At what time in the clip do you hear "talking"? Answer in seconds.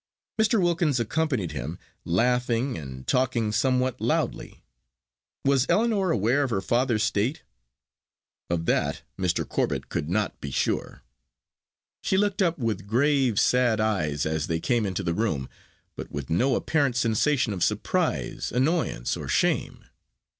3.05-3.51